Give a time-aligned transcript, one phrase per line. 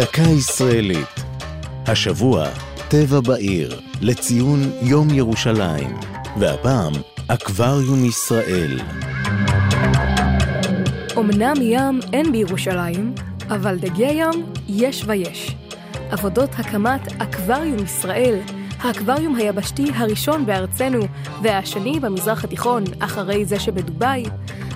[0.00, 1.08] דקה ישראלית.
[1.86, 2.46] השבוע,
[2.88, 5.96] טבע בעיר, לציון יום ירושלים.
[6.38, 6.92] והפעם,
[7.28, 8.80] אקווריום ישראל.
[11.18, 13.14] אמנם ים אין בירושלים,
[13.48, 15.54] אבל דגי ים יש ויש.
[16.10, 18.38] עבודות הקמת אקווריום ישראל,
[18.78, 21.00] האקווריום היבשתי הראשון בארצנו
[21.42, 24.24] והשני במזרח התיכון אחרי זה שבדובאי,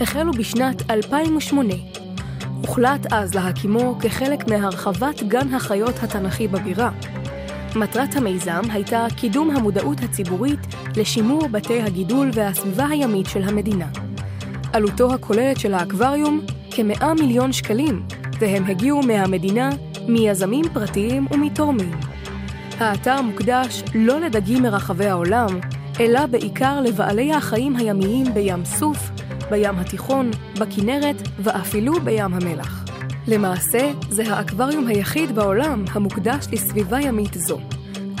[0.00, 1.95] החלו בשנת 2008.
[2.60, 6.90] הוחלט אז להקימו כחלק מהרחבת גן החיות התנ"כי בבירה.
[7.76, 10.60] מטרת המיזם הייתה קידום המודעות הציבורית
[10.96, 13.86] לשימור בתי הגידול והסביבה הימית של המדינה.
[14.72, 18.02] עלותו הכוללת של האקווריום כמאה מיליון שקלים,
[18.40, 19.70] והם הגיעו מהמדינה,
[20.08, 21.90] מיזמים פרטיים ומתורמים.
[22.78, 25.48] האתר מוקדש לא לדגים מרחבי העולם,
[26.00, 29.10] אלא בעיקר לבעלי החיים הימיים בים סוף,
[29.50, 32.84] בים התיכון, בכנרת ואפילו בים המלח.
[33.28, 37.58] למעשה, זה האקווריום היחיד בעולם המוקדש לסביבה ימית זו.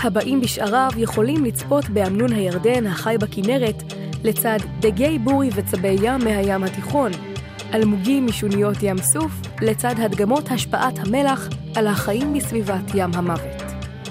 [0.02, 3.82] הבאים בשעריו יכולים לצפות באמנון הירדן החי בכנרת,
[4.24, 7.12] לצד דגי בורי וצבי ים מהים התיכון,
[7.74, 13.62] אלמוגים משוניות ים סוף, לצד הדגמות השפעת המלח על החיים בסביבת ים המוות.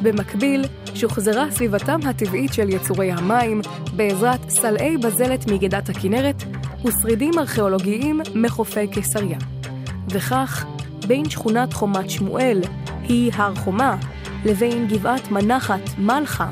[0.02, 3.62] במקביל, שוחזרה סביבתם הטבעית של יצורי המים
[3.96, 6.44] בעזרת סלעי בזלת מגדת הכנרת
[6.86, 9.38] ושרידים ארכיאולוגיים מחופי קיסריה.
[10.10, 10.66] וכך,
[11.08, 12.62] בין שכונת חומת שמואל,
[13.04, 13.98] היא הר חומה,
[14.46, 16.52] לבין גבעת מנחת מלחה,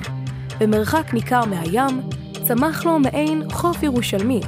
[0.59, 2.01] במרחק ניכר מהים,
[2.47, 4.41] צמח לו מעין חוף ירושלמי,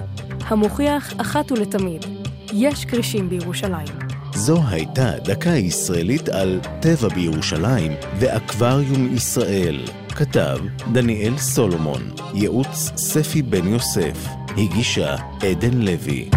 [0.47, 2.05] המוכיח אחת ולתמיד,
[2.53, 3.87] יש כרישים בירושלים.
[4.33, 9.85] זו הייתה דקה ישראלית על טבע בירושלים ואקווריום ישראל.
[10.15, 10.57] כתב
[10.91, 12.01] דניאל סולומון,
[12.33, 16.29] ייעוץ ספי בן יוסף, הגישה עדן לוי.